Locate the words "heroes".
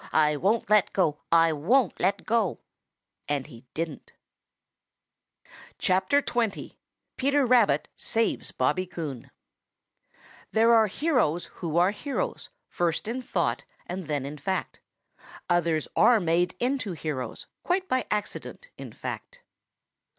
10.87-11.45, 11.91-12.49, 16.93-17.45